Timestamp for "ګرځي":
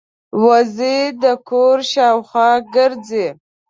2.75-3.27